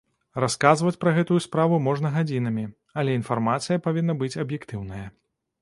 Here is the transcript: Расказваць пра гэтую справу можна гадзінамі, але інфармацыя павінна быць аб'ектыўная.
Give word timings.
Расказваць 0.43 0.93
пра 1.03 1.11
гэтую 1.17 1.37
справу 1.47 1.79
можна 1.89 2.11
гадзінамі, 2.17 2.65
але 3.03 3.19
інфармацыя 3.21 3.83
павінна 3.89 4.21
быць 4.23 4.35
аб'ектыўная. 4.47 5.05